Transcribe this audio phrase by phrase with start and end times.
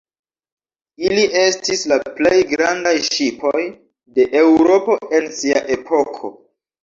[1.09, 3.61] Ili estis la plej grandaj ŝipoj
[4.17, 6.33] de Eŭropo en sia epoko.